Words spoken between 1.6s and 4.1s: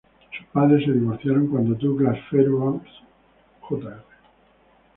Douglas Fairbanks, Jr.